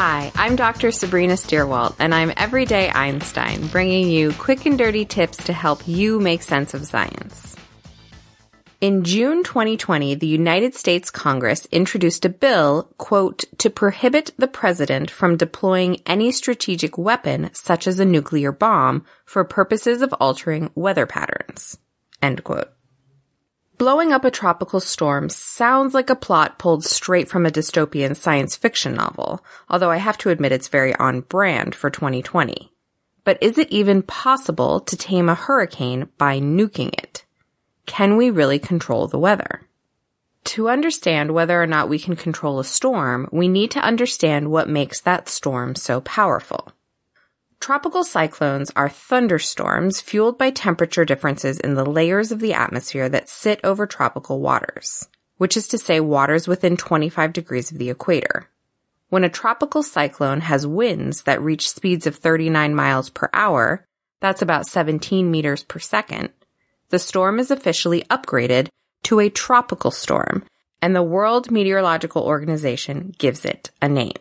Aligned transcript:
Hi, 0.00 0.30
I'm 0.36 0.54
Dr. 0.54 0.92
Sabrina 0.92 1.32
Stierwalt, 1.32 1.96
and 1.98 2.14
I'm 2.14 2.32
Everyday 2.36 2.88
Einstein, 2.88 3.66
bringing 3.66 4.08
you 4.08 4.32
quick 4.34 4.64
and 4.64 4.78
dirty 4.78 5.04
tips 5.04 5.42
to 5.46 5.52
help 5.52 5.88
you 5.88 6.20
make 6.20 6.42
sense 6.42 6.72
of 6.72 6.86
science. 6.86 7.56
In 8.80 9.02
June 9.02 9.42
2020, 9.42 10.14
the 10.14 10.28
United 10.28 10.76
States 10.76 11.10
Congress 11.10 11.66
introduced 11.72 12.24
a 12.24 12.28
bill, 12.28 12.88
quote, 12.98 13.42
to 13.58 13.70
prohibit 13.70 14.30
the 14.38 14.46
president 14.46 15.10
from 15.10 15.36
deploying 15.36 16.00
any 16.06 16.30
strategic 16.30 16.96
weapon, 16.96 17.50
such 17.52 17.88
as 17.88 17.98
a 17.98 18.04
nuclear 18.04 18.52
bomb, 18.52 19.04
for 19.24 19.42
purposes 19.42 20.00
of 20.00 20.12
altering 20.20 20.70
weather 20.76 21.06
patterns, 21.06 21.76
end 22.22 22.44
quote. 22.44 22.70
Blowing 23.78 24.12
up 24.12 24.24
a 24.24 24.30
tropical 24.32 24.80
storm 24.80 25.28
sounds 25.28 25.94
like 25.94 26.10
a 26.10 26.16
plot 26.16 26.58
pulled 26.58 26.84
straight 26.84 27.28
from 27.28 27.46
a 27.46 27.50
dystopian 27.50 28.16
science 28.16 28.56
fiction 28.56 28.92
novel, 28.92 29.44
although 29.68 29.92
I 29.92 29.98
have 29.98 30.18
to 30.18 30.30
admit 30.30 30.50
it's 30.50 30.66
very 30.66 30.96
on 30.96 31.20
brand 31.20 31.76
for 31.76 31.88
2020. 31.88 32.72
But 33.22 33.40
is 33.40 33.56
it 33.56 33.70
even 33.70 34.02
possible 34.02 34.80
to 34.80 34.96
tame 34.96 35.28
a 35.28 35.36
hurricane 35.36 36.08
by 36.18 36.40
nuking 36.40 36.92
it? 36.98 37.24
Can 37.86 38.16
we 38.16 38.30
really 38.30 38.58
control 38.58 39.06
the 39.06 39.16
weather? 39.16 39.62
To 40.46 40.68
understand 40.68 41.30
whether 41.30 41.62
or 41.62 41.66
not 41.68 41.88
we 41.88 42.00
can 42.00 42.16
control 42.16 42.58
a 42.58 42.64
storm, 42.64 43.28
we 43.30 43.46
need 43.46 43.70
to 43.72 43.80
understand 43.80 44.50
what 44.50 44.68
makes 44.68 45.00
that 45.02 45.28
storm 45.28 45.76
so 45.76 46.00
powerful. 46.00 46.72
Tropical 47.60 48.04
cyclones 48.04 48.70
are 48.76 48.88
thunderstorms 48.88 50.00
fueled 50.00 50.38
by 50.38 50.50
temperature 50.50 51.04
differences 51.04 51.58
in 51.58 51.74
the 51.74 51.84
layers 51.84 52.30
of 52.30 52.38
the 52.40 52.54
atmosphere 52.54 53.08
that 53.08 53.28
sit 53.28 53.60
over 53.64 53.86
tropical 53.86 54.40
waters, 54.40 55.08
which 55.38 55.56
is 55.56 55.66
to 55.68 55.78
say 55.78 55.98
waters 56.00 56.46
within 56.46 56.76
25 56.76 57.32
degrees 57.32 57.72
of 57.72 57.78
the 57.78 57.90
equator. 57.90 58.48
When 59.08 59.24
a 59.24 59.28
tropical 59.28 59.82
cyclone 59.82 60.42
has 60.42 60.66
winds 60.66 61.22
that 61.22 61.42
reach 61.42 61.68
speeds 61.68 62.06
of 62.06 62.16
39 62.16 62.74
miles 62.74 63.10
per 63.10 63.28
hour, 63.32 63.84
that's 64.20 64.42
about 64.42 64.66
17 64.66 65.30
meters 65.30 65.64
per 65.64 65.78
second, 65.78 66.30
the 66.90 66.98
storm 66.98 67.38
is 67.38 67.50
officially 67.50 68.02
upgraded 68.04 68.68
to 69.04 69.20
a 69.20 69.30
tropical 69.30 69.90
storm, 69.90 70.44
and 70.80 70.94
the 70.94 71.02
World 71.02 71.50
Meteorological 71.50 72.22
Organization 72.22 73.12
gives 73.18 73.44
it 73.44 73.70
a 73.82 73.88
name. 73.88 74.12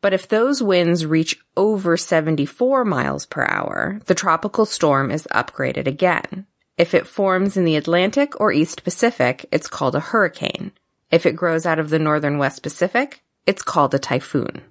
But 0.00 0.14
if 0.14 0.28
those 0.28 0.62
winds 0.62 1.04
reach 1.04 1.38
over 1.56 1.96
74 1.96 2.84
miles 2.84 3.26
per 3.26 3.44
hour, 3.48 4.00
the 4.06 4.14
tropical 4.14 4.64
storm 4.64 5.10
is 5.10 5.26
upgraded 5.32 5.86
again. 5.86 6.46
If 6.76 6.94
it 6.94 7.08
forms 7.08 7.56
in 7.56 7.64
the 7.64 7.74
Atlantic 7.74 8.40
or 8.40 8.52
East 8.52 8.84
Pacific, 8.84 9.46
it's 9.50 9.66
called 9.66 9.96
a 9.96 10.00
hurricane. 10.00 10.70
If 11.10 11.26
it 11.26 11.34
grows 11.34 11.66
out 11.66 11.80
of 11.80 11.90
the 11.90 11.98
northern 11.98 12.38
West 12.38 12.62
Pacific, 12.62 13.24
it's 13.46 13.62
called 13.62 13.94
a 13.94 13.98
typhoon. 13.98 14.62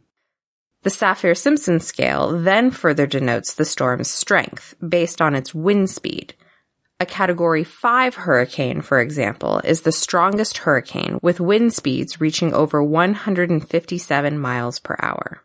The 0.84 0.90
Saffir-Simpson 0.90 1.82
scale 1.82 2.40
then 2.40 2.72
further 2.72 3.08
denotes 3.08 3.54
the 3.54 3.66
storm's 3.66 4.10
strength 4.10 4.76
based 4.88 5.22
on 5.22 5.36
its 5.36 5.54
wind 5.54 5.90
speed. 5.90 6.34
A 7.00 7.06
category 7.06 7.64
5 7.64 8.16
hurricane, 8.16 8.82
for 8.82 9.00
example, 9.00 9.60
is 9.64 9.82
the 9.82 9.92
strongest 9.92 10.58
hurricane 10.60 11.20
with 11.22 11.40
wind 11.40 11.72
speeds 11.74 12.20
reaching 12.20 12.56
over 12.56 12.84
157 12.84 14.40
miles 14.40 14.80
per 14.80 14.96
hour. 15.00 15.44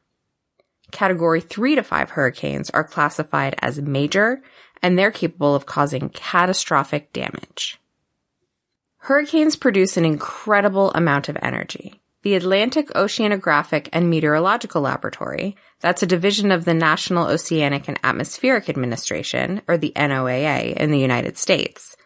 Category 0.93 1.43
3 1.43 1.75
to 1.75 1.83
5 1.83 2.11
hurricanes 2.11 2.71
are 2.71 2.85
classified 2.85 3.55
as 3.59 3.83
major 3.83 4.43
and 4.83 4.99
they're 4.99 5.11
capable 5.11 5.55
of 5.55 5.67
causing 5.67 6.09
catastrophic 6.09 7.13
damage. 7.13 7.79
Hurricanes 8.97 9.57
produce 9.57 9.99
an 9.99 10.07
incredible 10.07 10.91
amount 10.93 11.29
of 11.29 11.37
energy. 11.43 12.02
The 12.23 12.37
Atlantic 12.37 12.89
Oceanographic 12.91 13.89
and 13.93 14.09
Meteorological 14.09 14.83
Laboratory, 14.83 15.57
that's 15.81 16.05
a 16.05 16.07
division 16.07 16.53
of 16.53 16.65
the 16.65 16.73
National 16.73 17.27
Oceanic 17.27 17.89
and 17.89 17.99
Atmospheric 18.05 18.69
Administration, 18.69 19.61
or 19.67 19.77
the 19.77 19.93
NOAA 19.97 20.77
in 20.77 20.93
the 20.93 21.01
United 21.01 21.37
States, 21.37 21.97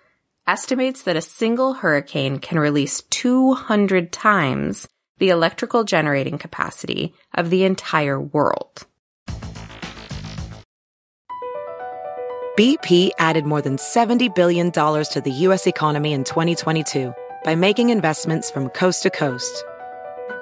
estimates 0.46 1.02
that 1.02 1.16
a 1.16 1.20
single 1.20 1.74
hurricane 1.74 2.38
can 2.38 2.58
release 2.58 3.02
200 3.02 4.10
times 4.10 4.88
the 5.18 5.28
electrical 5.28 5.84
generating 5.84 6.38
capacity 6.38 7.12
of 7.34 7.50
the 7.50 7.64
entire 7.64 8.18
world. 8.18 8.86
BP 12.58 13.10
added 13.18 13.44
more 13.44 13.60
than 13.60 13.76
$70 13.76 14.34
billion 14.34 14.72
to 14.72 15.22
the 15.22 15.32
U.S. 15.32 15.66
economy 15.66 16.14
in 16.14 16.24
2022 16.24 17.12
by 17.44 17.54
making 17.54 17.90
investments 17.90 18.50
from 18.50 18.70
coast 18.70 19.02
to 19.02 19.10
coast 19.10 19.62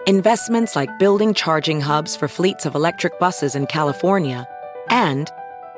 investments 0.07 0.77
like 0.77 0.99
building 0.99 1.33
charging 1.33 1.81
hubs 1.81 2.15
for 2.15 2.29
fleets 2.29 2.67
of 2.67 2.75
electric 2.75 3.19
buses 3.19 3.55
in 3.55 3.67
California, 3.67 4.47
and 4.91 5.31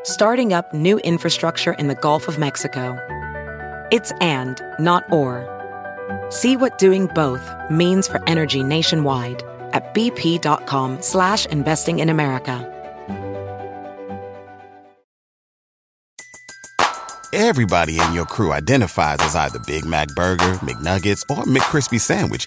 starting 0.03 0.53
up 0.53 0.73
new 0.75 0.99
infrastructure 0.99 1.75
in 1.75 1.89
the 1.89 1.95
Gulf 1.95 2.27
of 2.29 2.39
Mexico. 2.39 2.99
It's 3.93 4.11
and, 4.21 4.61
not 4.81 5.05
or. 5.13 5.47
See 6.31 6.57
what 6.57 6.79
doing 6.79 7.07
both 7.09 7.53
means 7.71 8.09
for 8.09 8.21
energy 8.29 8.63
nationwide 8.63 9.43
at 9.73 9.95
bp.com 9.95 11.03
slash 11.03 11.47
investing 11.47 12.01
in 12.01 12.09
America. 12.09 12.73
Everybody 17.33 18.01
in 18.01 18.15
your 18.15 18.25
crew 18.25 18.53
identifies 18.53 19.19
as 19.21 19.37
either 19.37 19.59
Big 19.67 19.85
Mac 19.85 20.09
Burger, 20.17 20.55
McNuggets, 20.63 21.23
or 21.29 21.45
McCrispy 21.45 22.01
Sandwich 22.01 22.47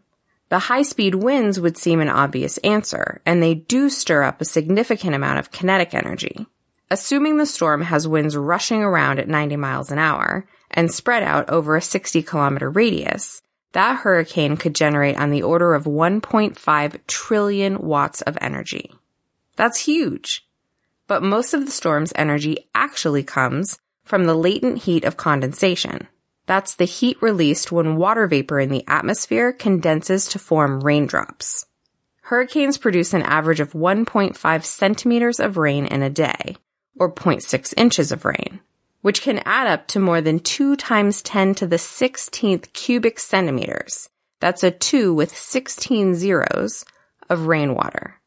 The 0.51 0.59
high 0.59 0.81
speed 0.81 1.15
winds 1.15 1.61
would 1.61 1.77
seem 1.77 2.01
an 2.01 2.09
obvious 2.09 2.57
answer, 2.57 3.21
and 3.25 3.41
they 3.41 3.53
do 3.53 3.89
stir 3.89 4.21
up 4.23 4.41
a 4.41 4.45
significant 4.45 5.15
amount 5.15 5.39
of 5.39 5.49
kinetic 5.49 5.93
energy. 5.93 6.45
Assuming 6.89 7.37
the 7.37 7.45
storm 7.45 7.83
has 7.83 8.05
winds 8.05 8.35
rushing 8.35 8.83
around 8.83 9.19
at 9.19 9.29
90 9.29 9.55
miles 9.55 9.91
an 9.91 9.97
hour 9.97 10.45
and 10.69 10.91
spread 10.91 11.23
out 11.23 11.49
over 11.49 11.77
a 11.77 11.81
60 11.81 12.21
kilometer 12.23 12.69
radius, 12.69 13.41
that 13.71 13.99
hurricane 13.99 14.57
could 14.57 14.75
generate 14.75 15.17
on 15.17 15.29
the 15.29 15.41
order 15.41 15.73
of 15.73 15.85
1.5 15.85 16.99
trillion 17.07 17.77
watts 17.79 18.21
of 18.23 18.37
energy. 18.41 18.91
That's 19.55 19.79
huge. 19.79 20.45
But 21.07 21.23
most 21.23 21.53
of 21.53 21.65
the 21.65 21.71
storm's 21.71 22.11
energy 22.17 22.67
actually 22.75 23.23
comes 23.23 23.79
from 24.03 24.25
the 24.25 24.35
latent 24.35 24.79
heat 24.79 25.05
of 25.05 25.15
condensation. 25.15 26.09
That's 26.51 26.75
the 26.75 26.83
heat 26.83 27.21
released 27.21 27.71
when 27.71 27.95
water 27.95 28.27
vapor 28.27 28.59
in 28.59 28.71
the 28.71 28.83
atmosphere 28.85 29.53
condenses 29.53 30.27
to 30.27 30.37
form 30.37 30.81
raindrops. 30.81 31.65
Hurricanes 32.23 32.77
produce 32.77 33.13
an 33.13 33.21
average 33.21 33.61
of 33.61 33.71
1.5 33.71 34.65
centimeters 34.65 35.39
of 35.39 35.55
rain 35.55 35.85
in 35.85 36.03
a 36.03 36.09
day, 36.09 36.57
or 36.99 37.09
0.6 37.09 37.73
inches 37.77 38.11
of 38.11 38.25
rain, 38.25 38.59
which 38.99 39.21
can 39.21 39.41
add 39.45 39.67
up 39.67 39.87
to 39.87 39.99
more 40.01 40.19
than 40.19 40.39
2 40.39 40.75
times 40.75 41.21
10 41.21 41.55
to 41.55 41.67
the 41.67 41.77
16th 41.77 42.73
cubic 42.73 43.17
centimeters. 43.21 44.09
That's 44.41 44.61
a 44.61 44.71
2 44.71 45.13
with 45.13 45.33
16 45.33 46.15
zeros 46.15 46.83
of 47.29 47.47
rainwater. 47.47 48.19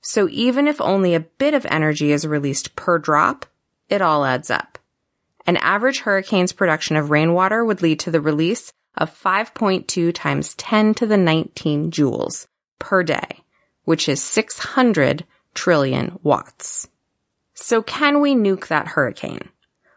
So 0.00 0.30
even 0.30 0.66
if 0.66 0.80
only 0.80 1.14
a 1.14 1.20
bit 1.20 1.52
of 1.52 1.66
energy 1.66 2.10
is 2.10 2.26
released 2.26 2.74
per 2.74 2.98
drop, 2.98 3.44
it 3.90 4.00
all 4.00 4.24
adds 4.24 4.50
up. 4.50 4.75
An 5.46 5.56
average 5.58 6.00
hurricane's 6.00 6.52
production 6.52 6.96
of 6.96 7.10
rainwater 7.10 7.64
would 7.64 7.80
lead 7.80 8.00
to 8.00 8.10
the 8.10 8.20
release 8.20 8.72
of 8.96 9.16
5.2 9.16 10.12
times 10.12 10.54
10 10.54 10.94
to 10.94 11.06
the 11.06 11.16
19 11.16 11.92
joules 11.92 12.48
per 12.80 13.04
day, 13.04 13.44
which 13.84 14.08
is 14.08 14.22
600 14.22 15.24
trillion 15.54 16.18
watts. 16.22 16.88
So 17.54 17.80
can 17.80 18.20
we 18.20 18.34
nuke 18.34 18.66
that 18.66 18.88
hurricane? 18.88 19.50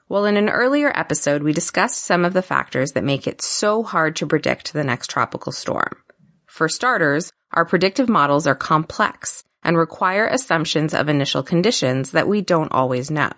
Well, 0.07 0.25
in 0.25 0.37
an 0.37 0.49
earlier 0.49 0.91
episode, 0.95 1.43
we 1.43 1.53
discussed 1.53 2.03
some 2.03 2.25
of 2.25 2.33
the 2.33 2.41
factors 2.41 2.91
that 2.91 3.03
make 3.03 3.27
it 3.27 3.41
so 3.41 3.83
hard 3.83 4.15
to 4.17 4.27
predict 4.27 4.73
the 4.73 4.83
next 4.83 5.07
tropical 5.07 5.51
storm. 5.51 5.97
For 6.45 6.69
starters, 6.69 7.31
our 7.53 7.65
predictive 7.65 8.09
models 8.09 8.47
are 8.47 8.55
complex 8.55 9.43
and 9.63 9.77
require 9.77 10.25
assumptions 10.27 10.93
of 10.93 11.09
initial 11.09 11.43
conditions 11.43 12.11
that 12.11 12.27
we 12.27 12.41
don't 12.41 12.71
always 12.71 13.11
know. 13.11 13.31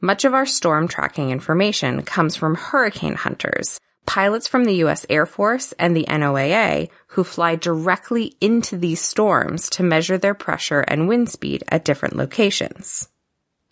Much 0.00 0.26
of 0.26 0.34
our 0.34 0.44
storm 0.44 0.86
tracking 0.86 1.30
information 1.30 2.02
comes 2.02 2.36
from 2.36 2.54
hurricane 2.54 3.14
hunters, 3.14 3.80
pilots 4.04 4.46
from 4.46 4.64
the 4.64 4.74
U.S. 4.76 5.06
Air 5.08 5.24
Force 5.24 5.72
and 5.78 5.96
the 5.96 6.04
NOAA 6.04 6.90
who 7.08 7.24
fly 7.24 7.56
directly 7.56 8.36
into 8.38 8.76
these 8.76 9.00
storms 9.00 9.70
to 9.70 9.82
measure 9.82 10.18
their 10.18 10.34
pressure 10.34 10.80
and 10.80 11.08
wind 11.08 11.30
speed 11.30 11.64
at 11.68 11.84
different 11.84 12.14
locations. 12.14 13.08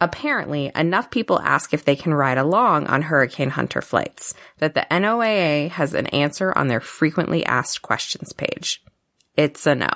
Apparently, 0.00 0.72
enough 0.74 1.10
people 1.10 1.40
ask 1.40 1.74
if 1.74 1.84
they 1.84 1.94
can 1.94 2.14
ride 2.14 2.38
along 2.38 2.86
on 2.86 3.02
Hurricane 3.02 3.50
Hunter 3.50 3.82
flights 3.82 4.32
that 4.58 4.72
the 4.72 4.86
NOAA 4.90 5.68
has 5.68 5.92
an 5.92 6.06
answer 6.06 6.56
on 6.56 6.68
their 6.68 6.80
frequently 6.80 7.44
asked 7.44 7.82
questions 7.82 8.32
page. 8.32 8.82
It's 9.36 9.66
a 9.66 9.74
no. 9.74 9.90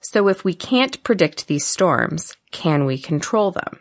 So 0.00 0.28
if 0.28 0.44
we 0.44 0.52
can't 0.52 1.02
predict 1.02 1.46
these 1.46 1.64
storms, 1.64 2.36
can 2.52 2.84
we 2.84 2.98
control 2.98 3.50
them? 3.50 3.80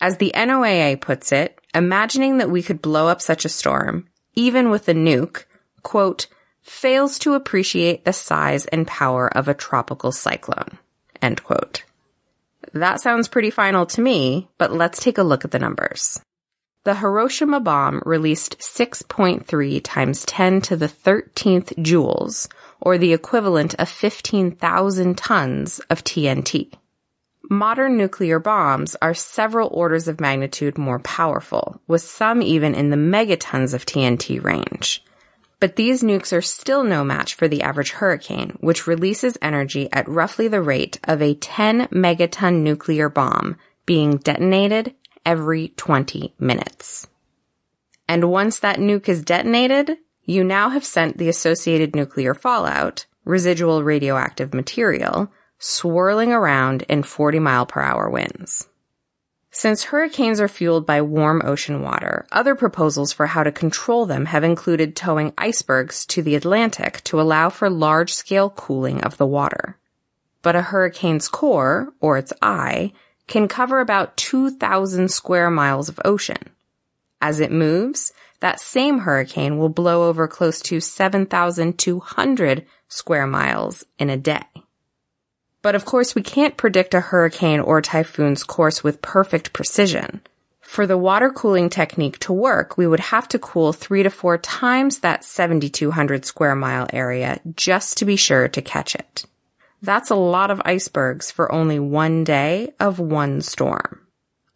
As 0.00 0.18
the 0.18 0.32
NOAA 0.34 1.00
puts 1.00 1.32
it, 1.32 1.58
imagining 1.74 2.38
that 2.38 2.50
we 2.50 2.62
could 2.62 2.82
blow 2.82 3.08
up 3.08 3.20
such 3.20 3.44
a 3.44 3.48
storm, 3.48 4.08
even 4.34 4.70
with 4.70 4.88
a 4.88 4.94
nuke, 4.94 5.44
quote, 5.82 6.26
fails 6.62 7.18
to 7.20 7.34
appreciate 7.34 8.04
the 8.04 8.12
size 8.12 8.66
and 8.66 8.86
power 8.86 9.28
of 9.28 9.48
a 9.48 9.54
tropical 9.54 10.12
cyclone, 10.12 10.78
end 11.20 11.42
quote. 11.44 11.84
That 12.72 13.00
sounds 13.00 13.28
pretty 13.28 13.50
final 13.50 13.86
to 13.86 14.00
me, 14.00 14.48
but 14.58 14.72
let's 14.72 15.00
take 15.00 15.18
a 15.18 15.22
look 15.22 15.44
at 15.44 15.50
the 15.50 15.58
numbers. 15.58 16.20
The 16.84 16.96
Hiroshima 16.96 17.60
bomb 17.60 18.02
released 18.04 18.58
6.3 18.58 19.80
times 19.82 20.24
10 20.26 20.60
to 20.62 20.76
the 20.76 20.88
13th 20.88 21.74
joules, 21.78 22.48
or 22.80 22.98
the 22.98 23.14
equivalent 23.14 23.74
of 23.76 23.88
15,000 23.88 25.16
tons 25.16 25.80
of 25.88 26.04
TNT. 26.04 26.72
Modern 27.50 27.98
nuclear 27.98 28.38
bombs 28.38 28.96
are 29.02 29.12
several 29.12 29.68
orders 29.70 30.08
of 30.08 30.20
magnitude 30.20 30.78
more 30.78 30.98
powerful, 31.00 31.80
with 31.86 32.00
some 32.00 32.40
even 32.40 32.74
in 32.74 32.88
the 32.88 32.96
megatons 32.96 33.74
of 33.74 33.84
TNT 33.84 34.42
range. 34.42 35.04
But 35.60 35.76
these 35.76 36.02
nukes 36.02 36.32
are 36.32 36.40
still 36.40 36.84
no 36.84 37.04
match 37.04 37.34
for 37.34 37.46
the 37.46 37.62
average 37.62 37.92
hurricane, 37.92 38.56
which 38.60 38.86
releases 38.86 39.36
energy 39.42 39.88
at 39.92 40.08
roughly 40.08 40.48
the 40.48 40.62
rate 40.62 40.98
of 41.04 41.20
a 41.20 41.34
10 41.34 41.88
megaton 41.88 42.62
nuclear 42.62 43.10
bomb 43.10 43.56
being 43.84 44.16
detonated 44.16 44.94
every 45.26 45.68
20 45.76 46.34
minutes. 46.38 47.06
And 48.08 48.30
once 48.30 48.58
that 48.60 48.78
nuke 48.78 49.08
is 49.08 49.22
detonated, 49.22 49.98
you 50.24 50.44
now 50.44 50.70
have 50.70 50.84
sent 50.84 51.18
the 51.18 51.28
associated 51.28 51.94
nuclear 51.94 52.32
fallout, 52.32 53.04
residual 53.24 53.82
radioactive 53.82 54.54
material, 54.54 55.30
swirling 55.66 56.30
around 56.30 56.82
in 56.90 57.02
40 57.02 57.38
mile 57.38 57.64
per 57.64 57.80
hour 57.80 58.10
winds. 58.10 58.68
Since 59.50 59.84
hurricanes 59.84 60.38
are 60.38 60.48
fueled 60.48 60.84
by 60.84 61.00
warm 61.00 61.40
ocean 61.42 61.80
water, 61.80 62.26
other 62.30 62.54
proposals 62.54 63.14
for 63.14 63.28
how 63.28 63.42
to 63.44 63.50
control 63.50 64.04
them 64.04 64.26
have 64.26 64.44
included 64.44 64.94
towing 64.94 65.32
icebergs 65.38 66.04
to 66.06 66.20
the 66.20 66.34
Atlantic 66.34 67.02
to 67.04 67.18
allow 67.18 67.48
for 67.48 67.70
large 67.70 68.12
scale 68.12 68.50
cooling 68.50 69.02
of 69.02 69.16
the 69.16 69.26
water. 69.26 69.78
But 70.42 70.54
a 70.54 70.60
hurricane's 70.60 71.28
core, 71.28 71.94
or 71.98 72.18
its 72.18 72.34
eye, 72.42 72.92
can 73.26 73.48
cover 73.48 73.80
about 73.80 74.18
2,000 74.18 75.10
square 75.10 75.48
miles 75.48 75.88
of 75.88 75.98
ocean. 76.04 76.50
As 77.22 77.40
it 77.40 77.50
moves, 77.50 78.12
that 78.40 78.60
same 78.60 78.98
hurricane 78.98 79.56
will 79.56 79.70
blow 79.70 80.10
over 80.10 80.28
close 80.28 80.60
to 80.60 80.80
7,200 80.80 82.66
square 82.88 83.26
miles 83.26 83.86
in 83.98 84.10
a 84.10 84.18
day. 84.18 84.44
But 85.64 85.74
of 85.74 85.86
course, 85.86 86.14
we 86.14 86.20
can't 86.20 86.58
predict 86.58 86.92
a 86.92 87.00
hurricane 87.00 87.58
or 87.58 87.80
typhoon's 87.80 88.44
course 88.44 88.84
with 88.84 89.00
perfect 89.00 89.54
precision. 89.54 90.20
For 90.60 90.86
the 90.86 90.98
water 90.98 91.30
cooling 91.30 91.70
technique 91.70 92.18
to 92.18 92.34
work, 92.34 92.76
we 92.76 92.86
would 92.86 93.00
have 93.00 93.26
to 93.28 93.38
cool 93.38 93.72
three 93.72 94.02
to 94.02 94.10
four 94.10 94.36
times 94.36 94.98
that 94.98 95.24
7,200 95.24 96.26
square 96.26 96.54
mile 96.54 96.86
area 96.92 97.40
just 97.56 97.96
to 97.96 98.04
be 98.04 98.16
sure 98.16 98.46
to 98.46 98.60
catch 98.60 98.94
it. 98.94 99.24
That's 99.80 100.10
a 100.10 100.16
lot 100.16 100.50
of 100.50 100.60
icebergs 100.66 101.30
for 101.30 101.50
only 101.50 101.78
one 101.78 102.24
day 102.24 102.74
of 102.78 102.98
one 102.98 103.40
storm. 103.40 104.00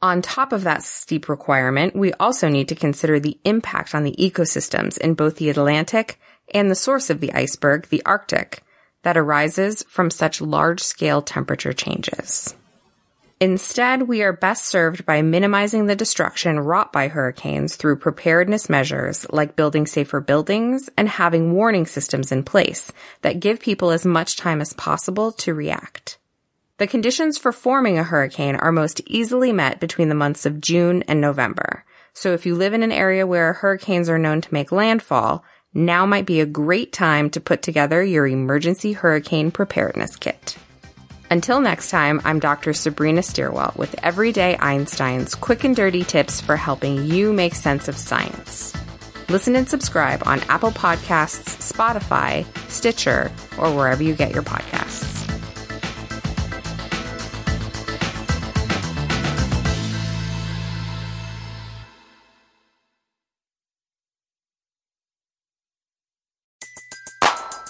On 0.02 0.20
top 0.20 0.52
of 0.52 0.64
that 0.64 0.82
steep 0.82 1.30
requirement, 1.30 1.96
we 1.96 2.12
also 2.20 2.50
need 2.50 2.68
to 2.68 2.74
consider 2.74 3.18
the 3.18 3.38
impact 3.44 3.94
on 3.94 4.04
the 4.04 4.14
ecosystems 4.18 4.98
in 4.98 5.14
both 5.14 5.36
the 5.36 5.48
Atlantic 5.48 6.20
and 6.52 6.70
the 6.70 6.74
source 6.74 7.08
of 7.08 7.20
the 7.20 7.32
iceberg, 7.32 7.88
the 7.88 8.02
Arctic, 8.04 8.62
that 9.02 9.16
arises 9.16 9.84
from 9.88 10.10
such 10.10 10.40
large 10.40 10.82
scale 10.82 11.22
temperature 11.22 11.72
changes. 11.72 12.54
Instead, 13.40 14.02
we 14.02 14.22
are 14.22 14.32
best 14.32 14.64
served 14.64 15.06
by 15.06 15.22
minimizing 15.22 15.86
the 15.86 15.94
destruction 15.94 16.58
wrought 16.58 16.92
by 16.92 17.06
hurricanes 17.06 17.76
through 17.76 17.96
preparedness 17.96 18.68
measures 18.68 19.24
like 19.30 19.54
building 19.54 19.86
safer 19.86 20.20
buildings 20.20 20.90
and 20.96 21.08
having 21.08 21.52
warning 21.52 21.86
systems 21.86 22.32
in 22.32 22.42
place 22.42 22.92
that 23.22 23.38
give 23.38 23.60
people 23.60 23.90
as 23.90 24.04
much 24.04 24.36
time 24.36 24.60
as 24.60 24.72
possible 24.72 25.30
to 25.30 25.54
react. 25.54 26.18
The 26.78 26.88
conditions 26.88 27.38
for 27.38 27.52
forming 27.52 27.96
a 27.96 28.04
hurricane 28.04 28.56
are 28.56 28.72
most 28.72 29.00
easily 29.06 29.52
met 29.52 29.78
between 29.78 30.08
the 30.08 30.16
months 30.16 30.44
of 30.44 30.60
June 30.60 31.04
and 31.06 31.20
November. 31.20 31.84
So 32.14 32.34
if 32.34 32.44
you 32.44 32.56
live 32.56 32.74
in 32.74 32.82
an 32.82 32.90
area 32.90 33.24
where 33.24 33.52
hurricanes 33.52 34.08
are 34.08 34.18
known 34.18 34.40
to 34.40 34.52
make 34.52 34.72
landfall, 34.72 35.44
now 35.78 36.04
might 36.04 36.26
be 36.26 36.40
a 36.40 36.46
great 36.46 36.92
time 36.92 37.30
to 37.30 37.40
put 37.40 37.62
together 37.62 38.02
your 38.02 38.26
emergency 38.26 38.92
hurricane 38.92 39.50
preparedness 39.50 40.16
kit. 40.16 40.56
Until 41.30 41.60
next 41.60 41.90
time, 41.90 42.20
I'm 42.24 42.40
Dr. 42.40 42.72
Sabrina 42.72 43.20
Stierwalt 43.20 43.76
with 43.76 43.94
Everyday 44.02 44.56
Einstein's 44.56 45.34
quick 45.34 45.62
and 45.64 45.76
dirty 45.76 46.02
tips 46.02 46.40
for 46.40 46.56
helping 46.56 47.04
you 47.04 47.32
make 47.32 47.54
sense 47.54 47.86
of 47.86 47.96
science. 47.96 48.74
Listen 49.28 49.54
and 49.54 49.68
subscribe 49.68 50.22
on 50.26 50.40
Apple 50.48 50.70
Podcasts, 50.70 51.72
Spotify, 51.72 52.46
Stitcher, 52.68 53.30
or 53.58 53.74
wherever 53.74 54.02
you 54.02 54.14
get 54.14 54.32
your 54.32 54.42
podcasts. 54.42 54.77